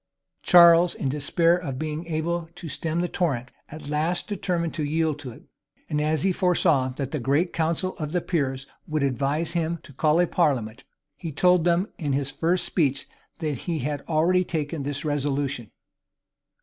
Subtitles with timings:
[0.41, 5.19] Charles, in despair of being able to stem the torrent, at last determined to yield
[5.19, 5.43] to it:
[5.91, 9.93] and as he foresaw that the great council of the peers would advise him to
[9.93, 10.85] call a parliament,
[11.15, 15.69] he told them, in his first speech, that he had already taken this resolution.